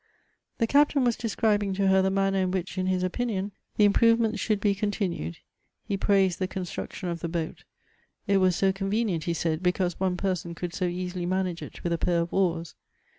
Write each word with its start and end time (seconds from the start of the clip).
The 0.57 0.65
Captain 0.65 1.03
was 1.03 1.15
describing 1.15 1.75
to 1.75 1.87
her 1.89 2.01
the 2.01 2.09
manner 2.09 2.39
in 2.39 2.49
which, 2.49 2.75
in 2.75 2.87
his 2.87 3.03
opinion, 3.03 3.51
the 3.77 3.85
improvements 3.85 4.39
should 4.39 4.59
be 4.59 4.73
continued. 4.73 5.37
He 5.87 5.95
pj 5.95 6.25
aised 6.25 6.37
the 6.39 6.47
construction 6.47 7.07
of 7.09 7.19
the 7.19 7.29
boat; 7.29 7.63
it 8.25 8.37
was 8.37 8.55
so 8.55 8.73
con 8.73 8.89
venient, 8.89 9.25
he 9.25 9.35
said, 9.35 9.61
because 9.61 9.99
one 9.99 10.17
person 10.17 10.55
could 10.55 10.73
so 10.73 10.85
easily 10.85 11.27
manage 11.27 11.61
it 11.61 11.83
with 11.83 11.93
a 11.93 11.99
pair 11.99 12.19
of 12.21 12.33
oars. 12.33 12.73